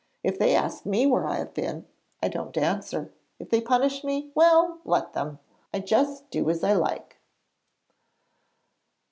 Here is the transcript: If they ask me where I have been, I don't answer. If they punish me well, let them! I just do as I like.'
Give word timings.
If 0.23 0.39
they 0.39 0.55
ask 0.55 0.83
me 0.83 1.05
where 1.05 1.27
I 1.27 1.35
have 1.37 1.53
been, 1.53 1.85
I 2.23 2.27
don't 2.27 2.57
answer. 2.57 3.13
If 3.37 3.51
they 3.51 3.61
punish 3.61 4.03
me 4.03 4.31
well, 4.33 4.79
let 4.83 5.13
them! 5.13 5.37
I 5.71 5.79
just 5.79 6.27
do 6.31 6.49
as 6.49 6.63
I 6.63 6.73
like.' 6.73 7.19